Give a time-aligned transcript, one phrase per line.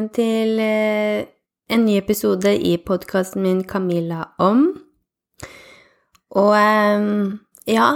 [0.00, 1.26] Velkommen til eh,
[1.68, 4.62] en ny episode i podkasten min Camilla om.
[6.40, 7.02] Og eh,
[7.68, 7.88] ja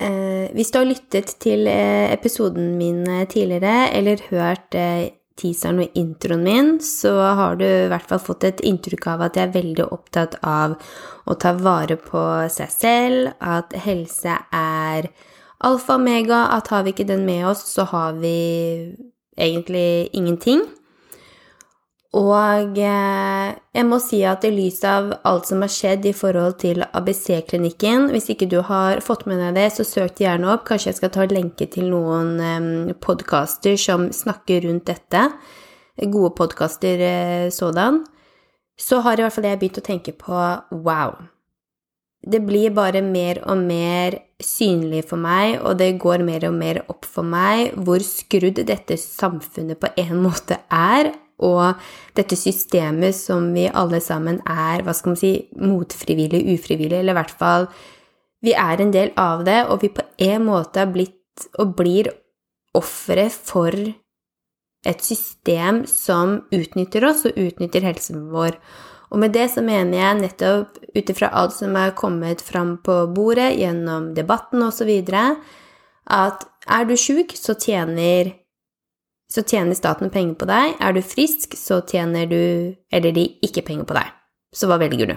[0.00, 5.82] eh, Hvis du har lyttet til eh, episoden min eh, tidligere, eller hørt eh, teaseren
[5.84, 9.50] og introen min, så har du i hvert fall fått et inntrykk av at jeg
[9.50, 10.80] er veldig opptatt av
[11.28, 15.12] å ta vare på seg selv, at helse er
[15.60, 18.38] alfa og omega, at har vi ikke den med oss, så har vi
[19.36, 20.64] egentlig ingenting.
[22.18, 26.56] Og eh, jeg må si at i lys av alt som har skjedd i forhold
[26.58, 30.64] til ABC-klinikken Hvis ikke du har fått med deg det, så søk det gjerne opp.
[30.66, 35.28] Kanskje jeg skal ta lenke til noen eh, podkaster som snakker rundt dette.
[36.00, 38.02] Gode podkaster eh, sådan.
[38.80, 40.34] Så har i hvert fall jeg begynt å tenke på
[40.82, 41.14] wow.
[42.20, 46.82] Det blir bare mer og mer synlig for meg, og det går mer og mer
[46.92, 51.80] opp for meg hvor skrudd dette samfunnet på en måte er, og
[52.16, 57.20] dette systemet som vi alle sammen er, hva skal man si, motfrivillig, ufrivillig, eller i
[57.20, 57.70] hvert fall
[58.40, 61.18] Vi er en del av det, og vi på en måte har blitt
[61.60, 62.08] og blir
[62.76, 63.74] ofre for
[64.86, 68.56] et system som utnytter oss og utnytter helsen vår.
[69.10, 73.02] Og med det så mener jeg nettopp ut ifra alt som er kommet fram på
[73.14, 74.92] bordet gjennom debatten osv.,
[76.10, 78.32] at er du sjuk, så tjener
[79.30, 80.76] så tjener staten penger på deg.
[80.82, 82.40] Er du frisk, så tjener du
[82.90, 84.14] eller de ikke penger på deg.
[84.54, 85.16] Så hva velger du?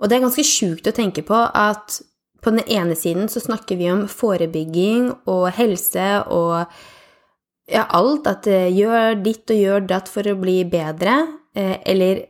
[0.00, 2.00] Og det er ganske sjukt å tenke på at
[2.40, 6.64] på den ene siden så snakker vi om forebygging og helse og
[7.70, 8.26] ja, alt.
[8.26, 11.20] At gjør ditt og gjør datt for å bli bedre.
[11.54, 12.24] Eh, eller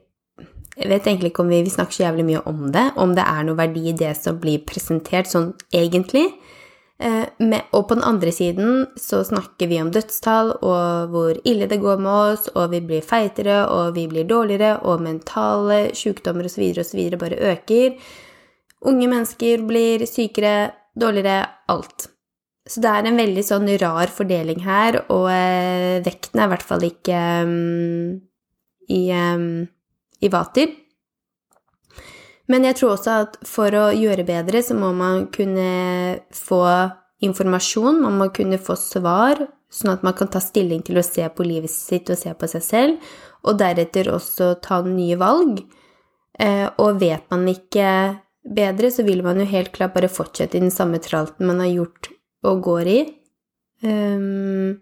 [0.81, 3.25] jeg vet egentlig ikke om vi, vi snakker så jævlig mye om det, om det
[3.27, 6.27] er noe verdi i det som blir presentert sånn egentlig.
[7.01, 11.81] Eh, og på den andre siden så snakker vi om dødstall og hvor ille det
[11.81, 16.67] går med oss, og vi blir feitere, og vi blir dårligere, og mentale sykdommer osv.
[16.83, 17.01] osv.
[17.17, 17.97] bare øker.
[18.91, 22.11] Unge mennesker blir sykere, dårligere, alt.
[22.69, 26.69] Så det er en veldig sånn rar fordeling her, og eh, vekten er i hvert
[26.69, 28.21] fall ikke um,
[28.93, 29.65] i, um,
[30.21, 30.77] i vater.
[32.51, 35.71] Men jeg tror også at for å gjøre bedre, så må man kunne
[36.35, 36.65] få
[37.23, 41.27] informasjon, man må kunne få svar, sånn at man kan ta stilling til å se
[41.31, 43.13] på livet sitt og se på seg selv,
[43.47, 45.63] og deretter også ta nye valg.
[46.41, 47.87] Eh, og vet man ikke
[48.43, 51.71] bedre, så vil man jo helt klart bare fortsette i den samme tralten man har
[51.71, 52.11] gjort
[52.49, 53.01] og går i.
[53.85, 54.81] Um,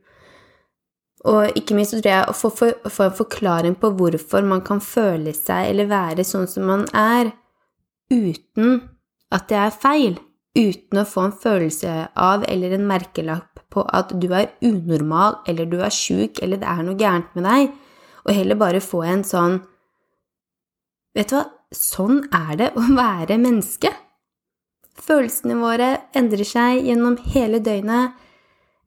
[1.29, 5.35] og ikke minst så tror jeg å få, en forklaring på hvorfor man kan føle
[5.35, 7.33] seg eller være sånn som man er,
[8.12, 8.80] uten
[9.34, 10.19] at det er feil,
[10.58, 15.69] uten å få en følelse av eller en merkelapp på at du er unormal eller
[15.69, 17.74] du er sjuk eller det er noe gærent med deg,
[18.24, 19.60] og heller bare få en sånn
[21.16, 23.91] Vet du hva, sånn er det å være menneske.
[25.02, 28.14] Følelsene våre endrer seg gjennom hele døgnet.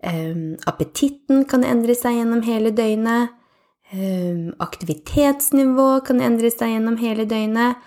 [0.01, 3.33] Um, appetitten kan endre seg gjennom hele døgnet.
[3.91, 7.81] Um, aktivitetsnivå kan endre seg gjennom hele døgnet.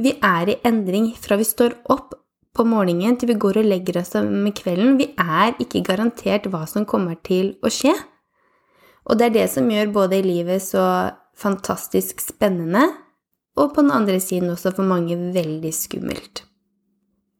[0.00, 2.14] Vi er i endring fra vi står opp
[2.56, 4.96] på morgenen til vi går og legger oss med kvelden.
[4.98, 7.92] Vi er ikke garantert hva som kommer til å skje.
[9.08, 10.84] Og det er det som gjør både livet så
[11.40, 12.84] fantastisk spennende,
[13.58, 16.44] og på den andre siden også for mange veldig skummelt.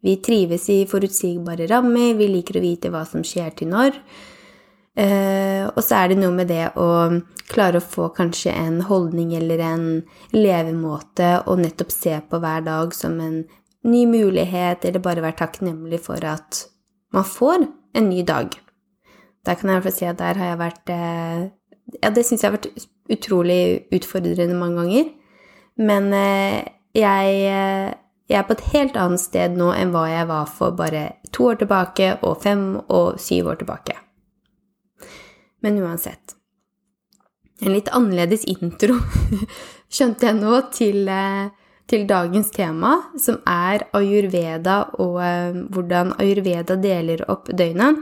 [0.00, 3.98] Vi trives i forutsigbare rammer, vi liker å vite hva som skjer til når.
[4.98, 6.86] Uh, og så er det noe med det å
[7.50, 9.84] klare å få kanskje en holdning eller en
[10.34, 13.44] levemåte og nettopp se på hver dag som en
[13.86, 16.64] ny mulighet, eller bare være takknemlig for at
[17.14, 18.50] man får en ny dag.
[19.46, 21.48] Der kan jeg i hvert fall si at der har jeg vært uh,
[22.02, 23.62] Ja, det syns jeg har vært utrolig
[23.94, 25.08] utfordrende mange ganger.
[25.80, 26.60] Men uh,
[26.98, 27.40] jeg,
[28.28, 31.48] jeg er på et helt annet sted nå enn hva jeg var for bare to
[31.54, 33.96] år tilbake og fem og syv år tilbake.
[35.60, 36.36] Men uansett
[37.60, 38.96] En litt annerledes intro
[39.92, 41.50] skjønte jeg nå til, eh,
[41.90, 47.98] til, dagens tema, som er ayurveda og uh, hvordan ayurveda deler opp døgnet.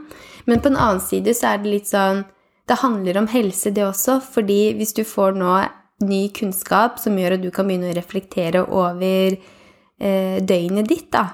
[0.46, 2.26] Men på en annen side så er det litt sånn
[2.68, 5.56] Det handler om helse, det også, fordi hvis du får nå
[6.04, 11.24] ny kunnskap som gjør at du kan begynne å reflektere over eh, døgnet ditt, da,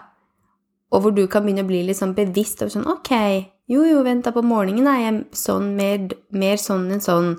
[0.95, 3.13] og hvor du kan begynne å bli litt sånn bevisst over sånn Ok,
[3.71, 7.35] jo, jo, vent da, på morgenen er jeg sånn mer, mer sånn enn sånn.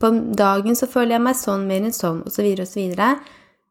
[0.00, 2.82] På dagen så føler jeg meg sånn mer enn sånn, osv., osv.
[2.96, 3.10] Så,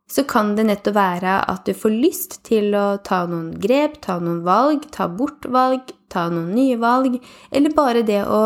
[0.10, 4.18] så kan det nettopp være at du får lyst til å ta noen grep, ta
[4.22, 7.20] noen valg, ta bort valg, ta noen nye valg,
[7.54, 8.44] eller bare det å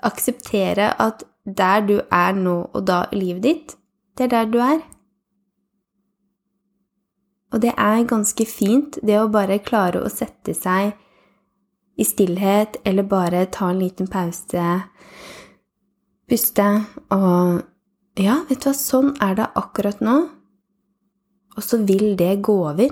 [0.00, 3.74] Akseptere at der du er nå og da i livet ditt,
[4.16, 4.80] det er der du er.
[7.52, 10.94] Og det er ganske fint, det å bare klare å sette seg
[12.00, 14.68] i stillhet, eller bare ta en liten pause,
[16.30, 16.68] puste
[17.10, 17.66] og
[18.20, 20.14] Ja, vet du hva, sånn er det akkurat nå.
[21.56, 22.90] Og så vil det gå over,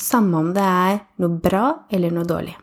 [0.00, 2.56] samme om det er noe bra eller noe dårlig.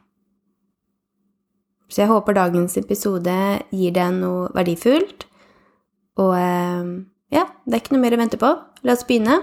[1.87, 3.37] Så jeg håper dagens episode
[3.71, 5.27] gir deg noe verdifullt.
[6.19, 6.91] Og eh,
[7.35, 8.51] ja, det er ikke noe mer å vente på.
[8.83, 9.37] La oss begynne.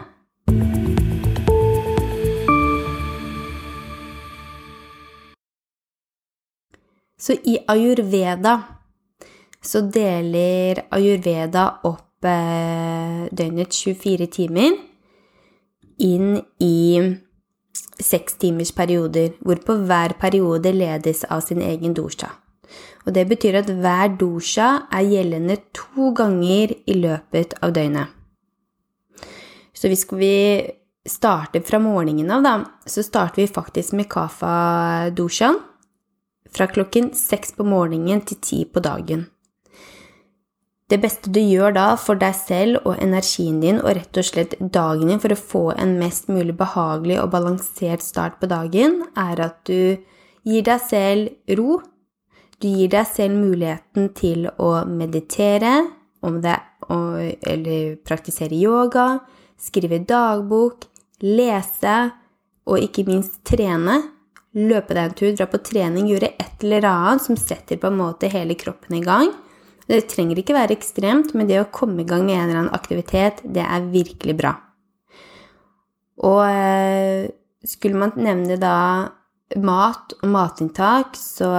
[7.19, 8.57] Så i ayurveda
[9.63, 14.77] så deler ayurveda opp eh, døgnets 24 timer
[15.99, 17.01] inn i
[17.99, 22.31] sekstimersperioder, hvorpå hver periode ledes av sin egen dosha.
[23.07, 28.15] Og det betyr at hver dosha er gjeldende to ganger i løpet av døgnet.
[29.75, 30.35] Så hvis vi
[31.09, 32.55] starter fra morgenen av, da,
[32.87, 35.59] så starter vi faktisk med kafa-doshaen
[36.55, 39.27] fra klokken seks på morgenen til ti på dagen.
[40.89, 44.55] Det beste du gjør da for deg selv og energien din og rett og slett
[44.73, 49.43] dagen din for å få en mest mulig behagelig og balansert start på dagen, er
[49.51, 50.01] at du
[50.49, 51.83] gir deg selv ro.
[52.59, 55.75] Du gir deg selv muligheten til å meditere,
[56.25, 56.57] om det,
[56.89, 59.21] eller praktisere yoga,
[59.61, 60.89] skrive dagbok,
[61.23, 61.99] lese
[62.69, 64.01] og ikke minst trene
[64.59, 67.99] løpe deg en tur, dra på trening, gjøre et eller annet som setter på en
[68.01, 69.31] måte hele kroppen i gang.
[69.89, 72.77] Det trenger ikke være ekstremt, men det å komme i gang med en eller annen
[72.77, 74.55] aktivitet, det er virkelig bra.
[76.29, 77.29] Og eh,
[77.65, 78.79] skulle man nevne da
[79.63, 81.53] mat og matinntak, så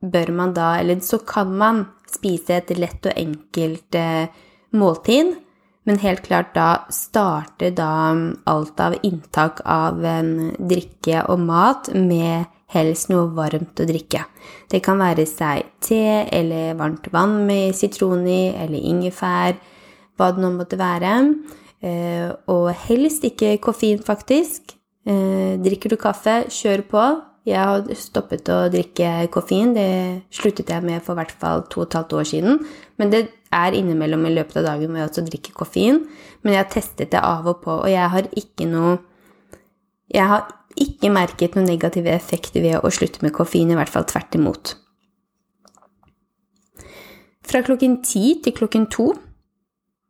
[0.00, 4.30] bør man da, eller så kan man spise et lett og enkelt eh,
[4.76, 5.34] måltid
[5.86, 7.90] men helt klart da starter da
[8.50, 10.02] alt av inntak av
[10.58, 14.24] drikke og mat med helst noe varmt å drikke.
[14.70, 16.02] Det kan være seg te
[16.34, 19.54] eller varmt vann med sitron i, eller ingefær,
[20.16, 21.14] hva det nå måtte være.
[21.84, 24.74] Eh, og helst ikke koffein, faktisk.
[25.06, 27.06] Eh, drikker du kaffe, kjør på.
[27.46, 29.74] Jeg har stoppet å drikke koffein.
[29.76, 32.64] Det sluttet jeg med for hvert fall to og et halvt år siden.
[32.98, 36.02] Men det er innimellom i løpet av dagen hvor jeg også drikker koffein.
[36.42, 38.96] Men jeg har testet det av og på, og jeg har ikke noe
[40.06, 40.44] Jeg har
[40.78, 44.76] ikke merket noen negative effekter ved å slutte med koffein, i hvert fall tvert imot.
[47.42, 49.08] Fra klokken ti til klokken to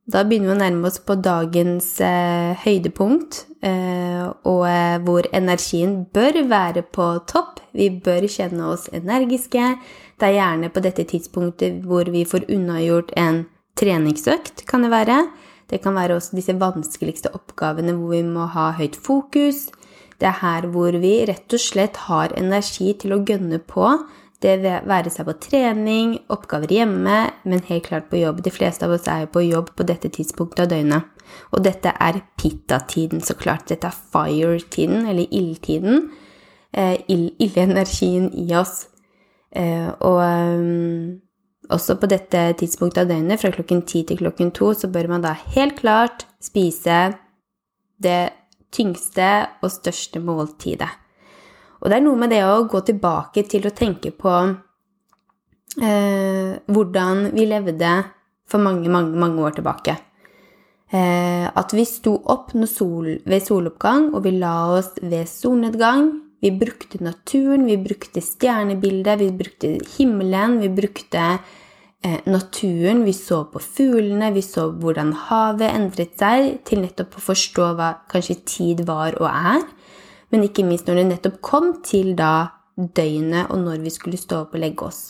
[0.06, 6.05] da begynner vi å nærme oss på dagens eh, høydepunkt, eh, og eh, hvor energien
[6.15, 7.58] bør være på topp.
[7.75, 9.72] Vi bør kjenne oss energiske.
[10.17, 13.44] Det er gjerne på dette tidspunktet hvor vi får unnagjort en
[13.77, 15.19] treningsøkt, kan det være.
[15.69, 19.67] Det kan være også disse vanskeligste oppgavene hvor vi må ha høyt fokus.
[20.17, 23.91] Det er her hvor vi rett og slett har energi til å gønne på
[24.44, 27.19] det være seg på trening, oppgaver hjemme,
[27.49, 28.43] men helt klart på jobb.
[28.44, 31.08] De fleste av oss er jo på jobb på dette tidspunktet av døgnet.
[31.56, 33.67] Og dette er pitta-tiden, så klart.
[33.70, 36.11] Dette er fire-tiden, eller ildtiden.
[36.77, 38.87] Eh, Ildenergien i oss.
[39.56, 41.20] Eh, og um,
[41.72, 45.25] også på dette tidspunktet av døgnet, fra klokken ti til klokken to, så bør man
[45.25, 47.17] da helt klart spise
[48.03, 48.20] det
[48.75, 49.31] tyngste
[49.65, 50.91] og største måltidet.
[51.81, 54.34] Og det er noe med det å gå tilbake til å tenke på
[55.82, 57.93] eh, hvordan vi levde
[58.46, 59.96] for mange, mange, mange år tilbake.
[60.91, 66.26] Eh, at vi sto opp sol, ved soloppgang, og vi la oss ved solnedgang.
[66.43, 71.22] Vi brukte naturen, vi brukte stjernebildet, vi brukte himmelen, vi brukte
[72.05, 73.05] eh, naturen.
[73.06, 77.93] Vi så på fuglene, vi så hvordan havet endret seg, til nettopp å forstå hva
[78.12, 79.64] kanskje tid var og er
[80.32, 84.43] men ikke minst når det nettopp kom til da døgnet og når vi skulle stå
[84.44, 85.02] opp og legge oss.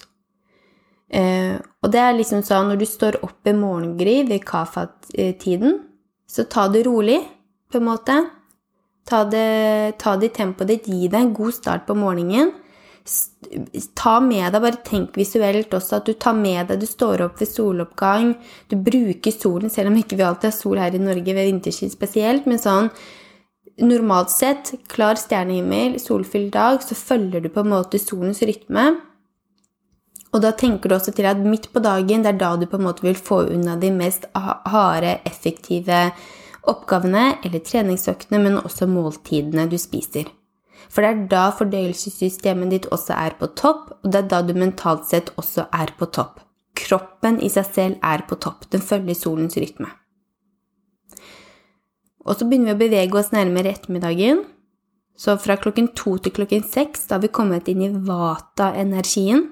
[1.08, 5.80] Eh, og det er liksom sånn når du står opp ved morgengry ved kafatiden,
[6.26, 7.20] så ta det rolig,
[7.70, 8.16] på en måte.
[9.06, 12.52] Ta det, ta det i tempoet ditt, gi deg en god start på morgenen.
[13.94, 17.38] Ta med deg, bare tenk visuelt også, at du tar med deg Du står opp
[17.38, 18.32] ved soloppgang,
[18.66, 21.94] du bruker solen, selv om ikke vi alltid har sol her i Norge ved vinterstid
[21.94, 22.90] spesielt, men sånn
[23.76, 28.88] normalt sett, klar stjernehimmel, solfylt dag, så følger du på en måte solens rytme.
[30.34, 32.80] Og da tenker du også til at midt på dagen, det er da du på
[32.80, 36.10] en måte vil få unna de mest harde, effektive
[36.70, 40.28] oppgavene eller treningsøktene, men også måltidene du spiser.
[40.92, 44.52] For det er da fordøyelsessystemet ditt også er på topp, og det er da du
[44.58, 46.42] mentalt sett også er på topp.
[46.76, 48.68] Kroppen i seg selv er på topp.
[48.70, 49.88] Den følger solens rytme.
[52.26, 54.42] Og så begynner vi å bevege oss nærmere ettermiddagen.
[55.16, 59.46] Så fra klokken to til klokken seks har vi kommet inn i vata-energien.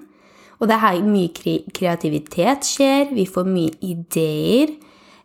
[0.60, 4.74] Og det er her mye kreativitet skjer, vi får mye ideer,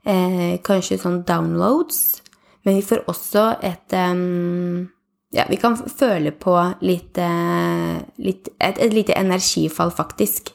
[0.06, 2.22] eh, kanskje sånn downloads.
[2.68, 4.90] Men vi får også et um,
[5.32, 10.50] Ja, vi kan føle på litt, uh, litt et, et, lite energifall, faktisk.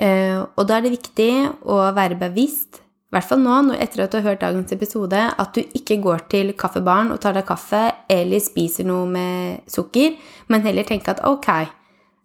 [0.00, 1.32] Uh, og da er det viktig
[1.68, 2.80] å være bevisst
[3.12, 6.22] i hvert fall nå, etter at du har hørt dagens episode, at du ikke går
[6.32, 10.14] til kaffebaren og tar deg kaffe eller spiser noe med sukker,
[10.48, 11.50] men heller tenker at ok,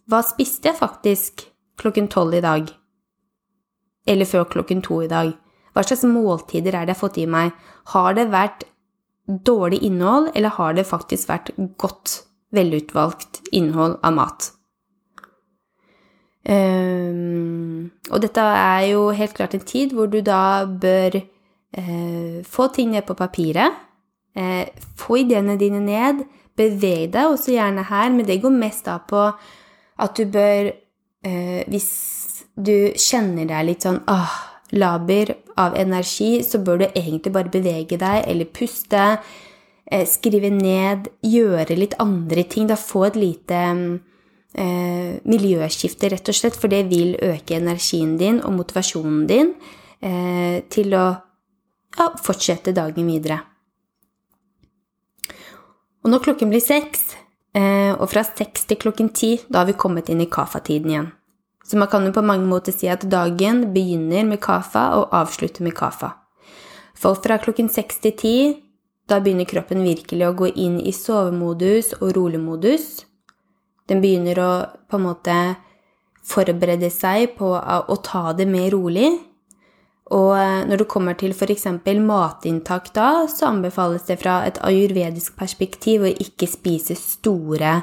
[0.08, 1.44] hva spiste jeg faktisk
[1.84, 2.72] klokken tolv i dag?
[4.08, 5.34] Eller før klokken to i dag?
[5.78, 7.52] Hva slags måltider er det jeg har fått i meg?
[7.94, 8.64] Har det vært
[9.28, 12.24] dårlig innhold, eller har det faktisk vært godt,
[12.56, 14.48] velutvalgt innhold av mat?
[16.48, 22.70] Um, og dette er jo helt klart en tid hvor du da bør uh, få
[22.74, 23.78] ting ned på papiret.
[24.34, 24.66] Uh,
[24.98, 26.26] få ideene dine ned.
[26.58, 31.62] Beveg deg også gjerne her, men det går mest da på at du bør uh,
[31.70, 31.92] Hvis
[32.58, 34.38] du kjenner deg litt sånn åh,
[34.76, 39.06] laber av energi, så bør du egentlig bare bevege deg eller puste.
[39.88, 42.68] Skrive ned, gjøre litt andre ting.
[42.68, 43.62] Da få et lite
[44.58, 49.54] eh, miljøskifte, rett og slett, for det vil øke energien din og motivasjonen din
[50.02, 51.06] eh, til å
[51.98, 53.42] ja, fortsette dagen videre.
[56.06, 57.10] Og når klokken blir seks,
[57.58, 61.10] eh, og fra seks til klokken ti, da har vi kommet inn i kafatiden igjen.
[61.68, 65.66] Så man kan jo på mange måter si at dagen begynner med kafa og avslutter
[65.68, 66.14] med kafa.
[66.96, 68.38] For fra klokken seks til ti,
[69.08, 73.06] da begynner kroppen virkelig å gå inn i sovemodus og roligmodus.
[73.88, 74.52] Den begynner å
[74.88, 75.38] på en måte
[76.28, 79.12] forberede seg på å ta det mer rolig.
[80.16, 81.68] Og eh, når det kommer til f.eks.
[82.00, 87.82] matinntak da, så anbefales det fra et ayurvedisk perspektiv å ikke spise store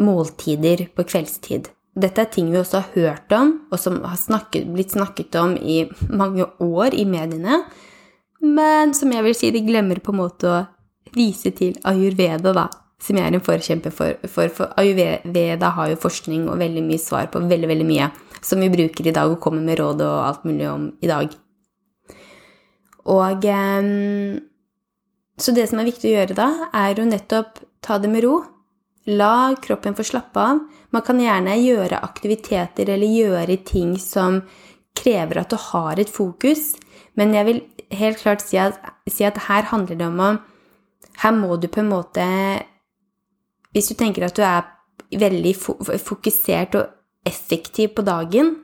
[0.00, 1.68] måltider på kveldstid.
[1.98, 5.56] Dette er ting vi også har hørt om, og som har snakket, blitt snakket om
[5.58, 7.62] i mange år i mediene,
[8.44, 10.58] men som jeg vil si de glemmer på en måte å
[11.16, 12.68] vise til ayurveda, da
[13.02, 14.16] som jeg er en forkjemper for.
[14.26, 18.10] For, for Ayurveda har jo forskning og veldig mye svar på veldig, veldig mye
[18.42, 21.32] som vi bruker i dag og kommer med råd og alt mulig om i dag.
[23.08, 24.38] Og um,
[25.38, 28.40] Så det som er viktig å gjøre da, er jo nettopp ta det med ro.
[29.08, 30.60] La kroppen få slappe av.
[30.92, 34.42] Man kan gjerne gjøre aktiviteter eller gjøre ting som
[34.98, 36.74] krever at du har et fokus,
[37.16, 37.60] men jeg vil
[37.94, 38.76] helt klart si at,
[39.08, 40.36] si at her handler det om å
[41.18, 42.24] Her må du på en måte
[43.74, 44.66] hvis du tenker at du er
[45.18, 48.56] veldig fokusert og effektiv på dagen,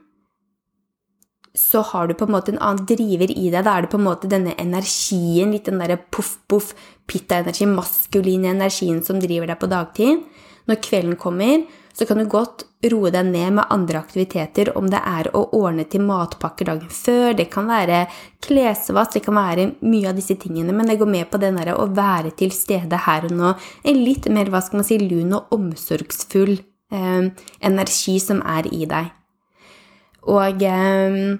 [1.55, 3.63] så har du på en måte en annen driver i deg.
[3.63, 6.73] Da er det på en måte denne energien, litt den derre poff-poff,
[7.07, 10.25] pitta-energi, maskuline energien som driver deg på dagtid.
[10.71, 15.01] Når kvelden kommer, så kan du godt roe deg ned med andre aktiviteter, om det
[15.07, 18.05] er å ordne til matpakker dagen før, det kan være
[18.45, 21.87] klesvask, det kan være mye av disse tingene, men det går med på den å
[21.95, 23.55] være til stede her og nå,
[23.87, 27.31] en litt mer, hva skal man si, lun og omsorgsfull eh,
[27.63, 29.13] energi som er i deg.
[30.35, 31.39] Og eh,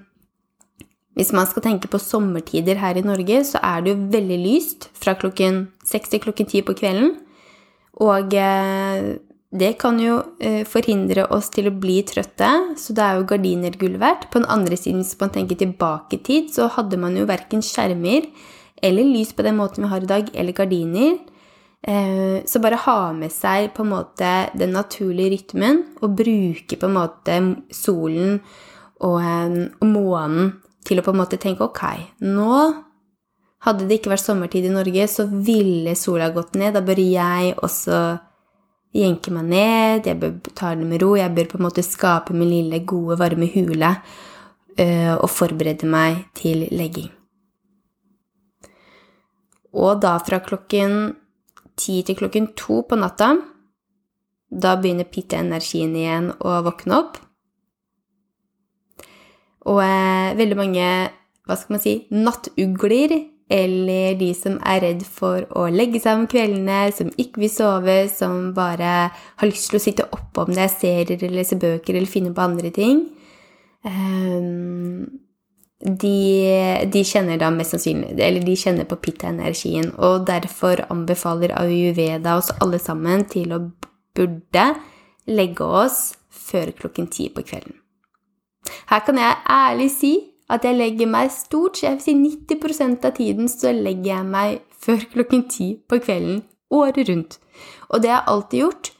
[1.15, 4.89] hvis man skal tenke på sommertider her i Norge, så er det jo veldig lyst
[4.95, 7.15] fra klokken seks til klokken ti på kvelden.
[8.03, 9.13] Og eh,
[9.55, 12.49] det kan jo eh, forhindre oss til å bli trøtte,
[12.79, 14.27] så det er jo gardiner gull verdt.
[14.31, 17.63] På den andre siden, hvis man tenker tilbake i tid, så hadde man jo verken
[17.63, 18.27] skjermer
[18.83, 21.15] eller lys på den måten vi har i dag, eller gardiner.
[21.85, 26.89] Eh, så bare ha med seg på en måte den naturlige rytmen, og bruke på
[26.89, 27.39] en måte
[27.73, 28.39] solen
[29.05, 31.83] og, og månen til å på en måte tenke ok,
[32.25, 32.59] nå
[33.65, 36.75] hadde det ikke vært sommertid i Norge, så ville sola gått ned.
[36.77, 37.99] Da bør jeg også
[38.95, 42.35] jenke meg ned, jeg bør ta det med ro, jeg bør på en måte skape
[42.35, 43.91] min lille, gode, varme hule
[44.79, 47.11] øh, og forberede meg til legging.
[49.75, 51.15] Og da fra klokken
[51.75, 53.33] ti til klokken to på natta,
[54.47, 57.19] da begynner pitta-energien igjen å våkne opp.
[59.65, 60.89] Og øh, veldig mange,
[61.43, 63.17] hva skal man si, nattugler
[63.49, 67.97] eller de som er redd for å legge seg om kveldene, som ikke vil sove,
[68.09, 71.93] som bare har lyst til å sitte oppe om det er serier eller lese bøker
[71.93, 73.03] eller finne på andre ting.
[73.85, 75.05] Um,
[75.85, 76.15] de,
[76.89, 82.49] de, kjenner da mest sannsynlig Eller de kjenner på pitta-energien, og derfor anbefaler Ayurveda oss
[82.63, 83.61] alle sammen til å
[84.15, 84.69] burde
[85.29, 87.77] legge oss før klokken ti på kvelden.
[88.89, 90.13] Her kan jeg ærlig si
[90.51, 95.07] at jeg legger meg stort sett, si 90 av tiden så legger jeg meg før
[95.13, 97.39] klokken ti på kvelden året rundt.
[97.89, 98.91] Og det har jeg alltid gjort.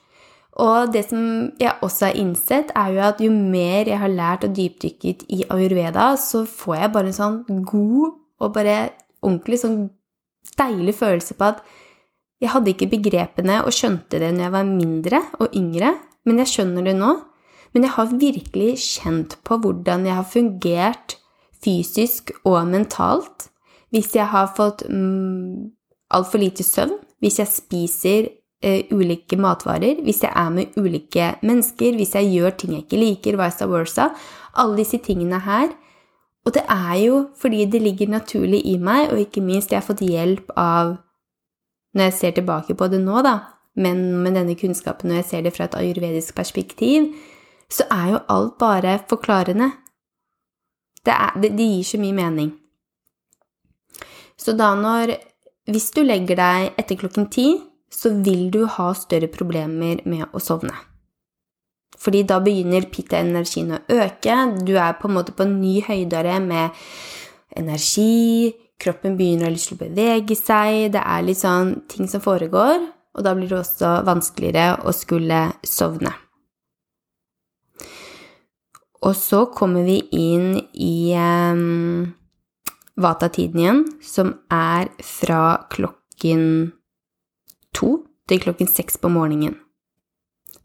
[0.65, 1.23] Og det som
[1.59, 5.43] jeg også har innsett, er jo at jo mer jeg har lært og dypdykket i
[5.51, 8.77] ayurveda, så får jeg bare en sånn god og bare
[9.21, 9.79] ordentlig sånn
[10.55, 11.61] deilig følelse på at
[12.43, 15.93] jeg hadde ikke begrepene og skjønte det når jeg var mindre og yngre,
[16.27, 17.11] men jeg skjønner det nå.
[17.75, 21.17] Men jeg har virkelig kjent på hvordan jeg har fungert
[21.63, 23.49] fysisk og mentalt
[23.95, 25.71] hvis jeg har fått mm,
[26.15, 31.95] altfor lite søvn, hvis jeg spiser uh, ulike matvarer, hvis jeg er med ulike mennesker,
[31.95, 34.09] hvis jeg gjør ting jeg ikke liker, vice versa.
[34.55, 35.71] Alle disse tingene her.
[36.45, 39.87] Og det er jo fordi det ligger naturlig i meg, og ikke minst jeg har
[39.87, 40.97] fått hjelp av
[41.95, 43.37] Når jeg ser tilbake på det nå, da,
[43.79, 47.05] men med denne kunnskapen når jeg ser det fra et ayurvedisk perspektiv,
[47.71, 49.69] så er jo alt bare forklarende.
[51.05, 52.51] Det, er, det, det gir så mye mening.
[54.37, 55.15] Så da når
[55.65, 57.47] Hvis du legger deg etter klokken ti,
[57.89, 60.75] så vil du ha større problemer med å sovne.
[61.97, 66.35] Fordi da begynner pitta-energien å øke, du er på en måte på en ny høydere
[66.43, 66.75] med
[67.57, 72.21] energi, kroppen begynner å lyst til å bevege seg, det er litt sånn ting som
[72.21, 72.85] foregår,
[73.15, 76.13] og da blir det også vanskeligere å skulle sovne.
[79.03, 82.13] Og så kommer vi inn i um,
[82.95, 86.71] vata-tiden igjen, som er fra klokken
[87.75, 87.97] to
[88.29, 89.57] til klokken seks på morgenen.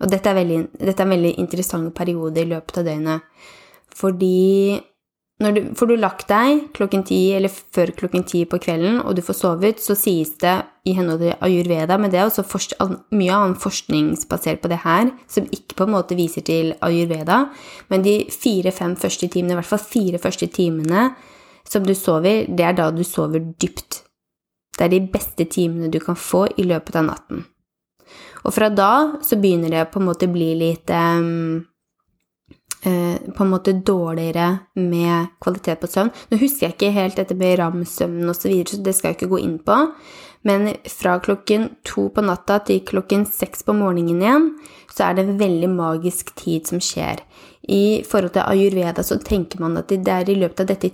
[0.00, 3.26] Og dette er, veldig, dette er en veldig interessant periode i løpet av døgnet.
[3.92, 4.80] Fordi
[5.40, 9.22] du, får du lagt deg klokken ti eller før klokken ti på kvelden, og du
[9.24, 10.52] får sovet, så sies det
[10.84, 12.74] i henhold til ayurveda, men det er også forst,
[13.16, 17.46] mye annen forskningsbasert på det her, som ikke på en måte viser til ayurveda,
[17.88, 21.08] men de fire-fem første timene, i hvert fall fire første timene
[21.64, 24.02] som du sover, det er da du sover dypt.
[24.76, 27.44] Det er de beste timene du kan få i løpet av natten.
[28.44, 31.60] Og fra da så begynner det på en måte bli litt um,
[32.80, 34.46] På en måte dårligere
[34.80, 36.08] med kvalitet på søvn.
[36.30, 39.18] Nå husker jeg ikke helt dette med ramsøvn osv., så, videre, så det skal jeg
[39.18, 39.76] ikke gå inn på.
[40.48, 44.46] Men fra klokken to på natta til klokken seks på morgenen igjen,
[44.88, 47.20] så er det en veldig magisk tid som skjer.
[47.68, 50.90] I forhold til ayurveda så tenker man at det er i løpet av dette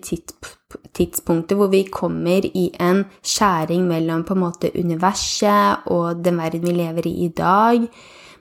[0.98, 6.66] tidspunktet hvor vi kommer i en skjæring mellom på en måte universet og den verden
[6.66, 7.86] vi lever i i dag.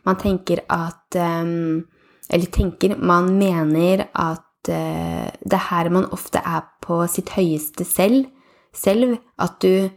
[0.05, 1.86] Man tenker at ehm,
[2.29, 7.85] Eller tenker Man mener at eh, det er her man ofte er på sitt høyeste
[7.85, 8.25] selv.
[8.73, 9.89] selv at du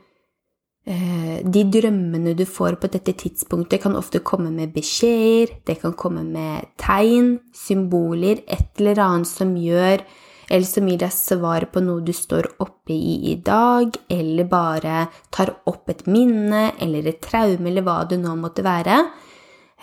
[0.89, 5.93] Eh, de drømmene du får på dette tidspunktet, kan ofte komme med beskjeder, det kan
[5.93, 10.01] komme med tegn, symboler, et eller annet som gjør
[10.49, 15.03] eller som gir deg svar på noe du står oppe i i dag, eller bare
[15.35, 19.03] tar opp et minne eller et traume, eller hva det nå måtte være.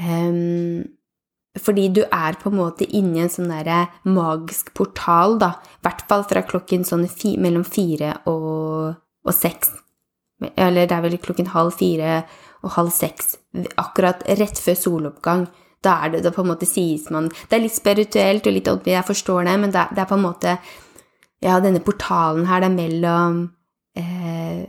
[0.02, 0.82] Um,
[1.62, 5.56] fordi du er på en måte inni en sånn der magisk portal, da.
[5.80, 9.72] I hvert fall fra klokken sånn fi, mellom fire og, og seks.
[10.56, 12.24] Eller det er vel klokken halv fire
[12.66, 13.38] og halv seks,
[13.80, 15.46] akkurat rett før soloppgang.
[15.86, 18.70] Da er det, da på en måte sies man Det er litt spirituelt og litt
[18.72, 20.56] åndelig, jeg forstår det, men det, det, er på en måte
[21.46, 23.38] Ja, denne portalen her, det er mellom
[24.00, 24.64] eh,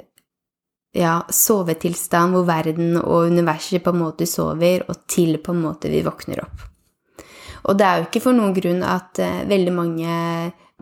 [0.96, 5.92] ja, sovetilstand hvor verden og universet på en måte sover, og til på en måte
[5.92, 6.66] vi våkner opp.
[7.66, 10.16] Og det er jo ikke for noen grunn at eh, veldig mange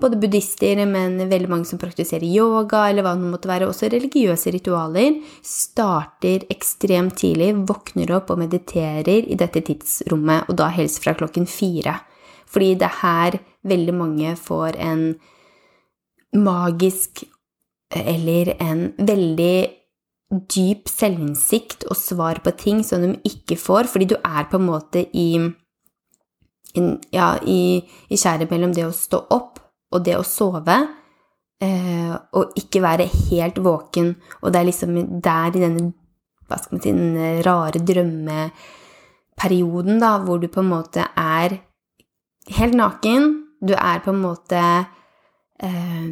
[0.00, 4.50] både buddhister, men veldig mange som praktiserer yoga, eller hva det måtte være, også religiøse
[4.54, 11.14] ritualer, starter ekstremt tidlig, våkner opp og mediterer i dette tidsrommet, og da helst fra
[11.18, 12.00] klokken fire.
[12.50, 15.06] Fordi det er her veldig mange får en
[16.34, 17.24] magisk
[17.94, 19.56] eller en veldig
[20.50, 24.66] dyp selvinnsikt og svar på ting som de ikke får, fordi du er på en
[24.66, 25.38] måte i,
[27.14, 27.78] ja, i,
[28.10, 29.58] i skjæret mellom det å stå opp
[29.94, 30.76] og det å sove
[31.62, 34.90] eh, og ikke være helt våken, og det er liksom
[35.22, 35.92] der i denne
[36.44, 41.48] hva skal man si, den rare drømmeperioden, da, hvor du på en måte er
[42.58, 43.20] helt naken,
[43.64, 44.60] du er på en måte
[45.64, 46.08] eh,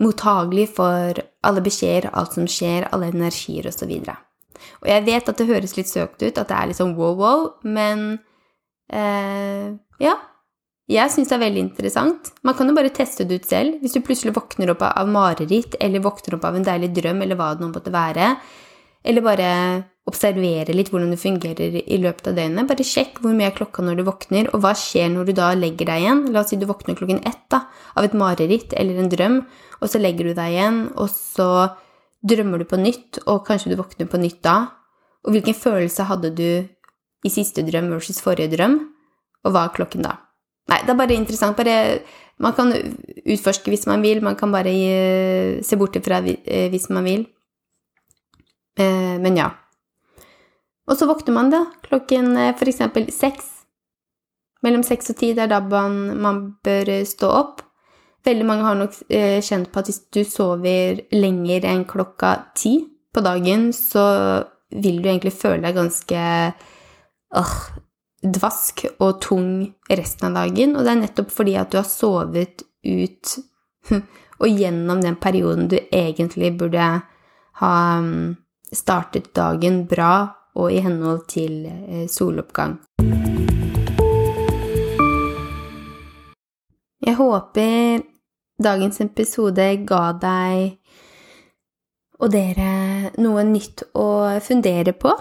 [0.00, 1.12] mottagelig for
[1.44, 3.92] alle beskjeder, alt som skjer, alle energier osv.
[3.98, 4.08] Og,
[4.80, 7.40] og jeg vet at det høres litt søkt ut, at det er litt sånn wow-wow,
[7.68, 7.96] men
[8.88, 9.66] eh,
[10.02, 10.16] ja,
[10.88, 12.30] Jeg syns det er veldig interessant.
[12.48, 13.74] Man kan jo bare teste det ut selv.
[13.82, 17.36] Hvis du plutselig våkner opp av mareritt, eller våkner opp av en deilig drøm, eller
[17.36, 18.30] hva det nå måtte være,
[19.04, 19.50] eller bare
[20.08, 22.68] observere litt hvordan det fungerer i løpet av døgnet.
[22.70, 25.50] Bare sjekk hvor mye er klokka når du våkner, og hva skjer når du da
[25.56, 26.24] legger deg igjen.
[26.32, 29.38] La oss si du våkner klokken ett da, av et mareritt eller en drøm,
[29.78, 31.50] og så legger du deg igjen, og så
[32.28, 34.56] drømmer du på nytt, og kanskje du våkner på nytt da.
[35.26, 36.48] Og hvilken følelse hadde du
[37.26, 38.80] i siste drøm versus forrige drøm,
[39.46, 40.16] og hva er klokken da?
[40.68, 41.56] Nei, det er bare interessant.
[41.56, 42.00] Bare,
[42.42, 46.88] man kan utforske hvis man vil, man kan bare uh, se bort ifra eh, hvis
[46.92, 47.24] man vil.
[48.78, 49.48] Uh, men ja.
[50.88, 53.54] Og så våkner man da klokken uh, eksempel seks.
[54.64, 57.64] Mellom seks og ti, det er da man, man, bør stå opp.
[58.26, 58.96] Veldig mange har nok
[59.46, 62.72] kjent på at hvis du sover lenger enn klokka ti
[63.14, 64.02] på dagen, så
[64.74, 66.24] vil du egentlig føle deg ganske
[67.38, 67.54] øh,
[68.22, 69.50] dvask og tung
[69.90, 73.38] resten av dagen, og det er nettopp fordi at du har sovet ut
[74.40, 76.90] og gjennom den perioden du egentlig burde
[77.60, 78.36] ha mm,
[78.74, 80.12] startet dagen bra
[80.58, 82.78] og i henhold til eh, soloppgang.
[87.06, 88.02] Jeg håper
[88.58, 90.78] dagens episode ga deg
[92.18, 94.08] og dere noe nytt å
[94.42, 95.14] fundere på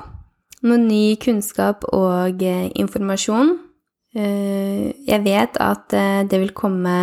[0.66, 3.54] noe ny kunnskap og eh, informasjon.
[4.18, 6.96] Eh, jeg vet at eh, det vil komme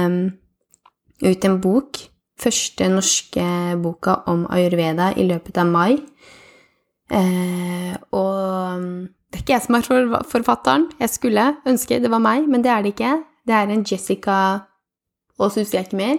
[1.25, 2.01] ut en bok,
[2.41, 3.47] første norske
[3.83, 5.93] boka om ayurveda, i løpet av mai.
[7.15, 8.83] Og
[9.31, 9.87] det er ikke jeg som er
[10.27, 10.89] forfatteren.
[10.99, 13.13] Jeg skulle ønske det var meg, men det er det ikke.
[13.47, 14.39] Det er en Jessica
[15.39, 16.19] Og så husker jeg ikke mer.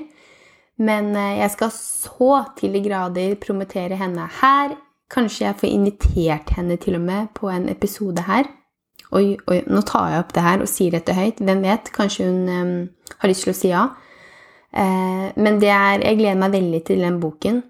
[0.78, 4.78] Men jeg skal så til de grader promotere henne her
[5.12, 8.48] Kanskje jeg får invitert henne til og med på en episode her.
[9.14, 11.42] Oi, oi, nå tar jeg opp det her og sier dette høyt.
[11.46, 11.92] Hvem vet?
[11.94, 12.72] Kanskje hun um,
[13.22, 13.84] har lyst til å si ja.
[14.76, 17.62] Uh, men det er Jeg gleder meg veldig til den boken.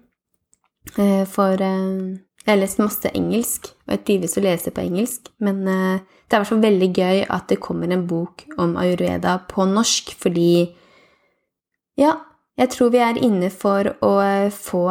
[0.96, 5.28] Uh, for uh, jeg har lest masse engelsk, og jeg trives å lese på engelsk.
[5.42, 9.40] Men det er i hvert fall veldig gøy at det kommer en bok om ayurveda
[9.50, 10.72] på norsk, fordi
[11.96, 12.12] Ja,
[12.56, 14.12] jeg tror vi er inne for å
[14.54, 14.84] få,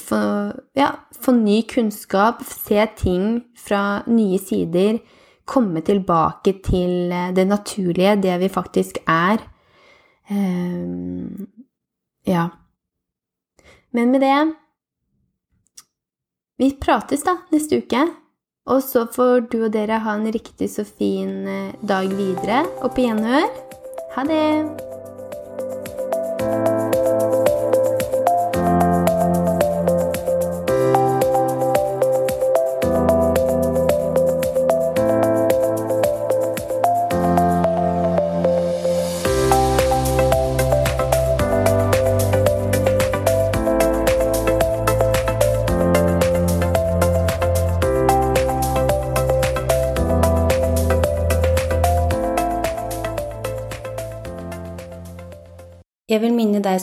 [0.00, 0.20] få,
[0.78, 0.88] ja,
[1.20, 5.02] få ny kunnskap, se ting fra nye sider,
[5.44, 9.42] komme tilbake til det naturlige, det vi faktisk er.
[10.30, 11.46] Um,
[12.24, 12.48] ja.
[13.90, 14.54] Men med det
[16.56, 18.06] Vi prates da neste uke.
[18.70, 22.94] Og så får du og dere ha en riktig så fin eh, dag videre, og
[22.94, 23.50] på gjenhør.
[24.14, 24.91] Ha det!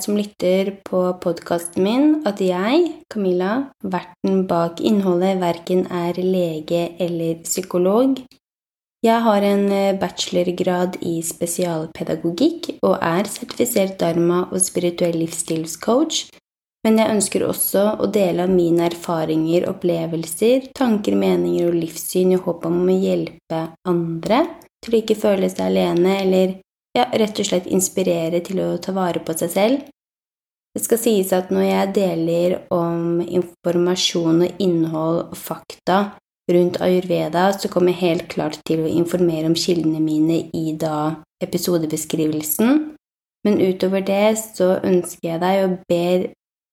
[0.02, 7.42] Som lytter på podkasten min, at jeg, Camilla, verten bak innholdet, verken er lege eller
[7.46, 8.20] psykolog.
[9.06, 16.26] Jeg har en eh, bachelorgrad i spesialpedagogikk og er sertifisert dharma- og spirituell livsstilscoach,
[16.84, 22.40] men jeg ønsker også å dele av mine erfaringer, opplevelser, tanker, meninger og livssyn i
[22.40, 24.46] håp om å hjelpe andre
[24.84, 26.58] til å ikke føle seg alene eller
[26.98, 29.88] ja, rett og slett inspirere til å ta vare på seg selv.
[30.76, 36.00] Det skal sies at når jeg deler om informasjon og innhold og fakta
[36.50, 41.20] rundt ayurveda, så kommer jeg helt klart til å informere om kildene mine i da
[41.44, 42.84] episodebeskrivelsen.
[43.46, 46.30] Men utover det så ønsker jeg deg og ber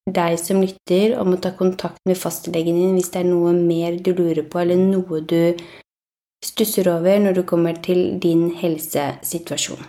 [0.07, 3.98] deg som lytter om å ta kontakt med fastlegen din hvis det er noe mer
[3.98, 5.57] du lurer på, eller noe du
[6.44, 9.83] stusser over når du kommer til din helsesituasjon.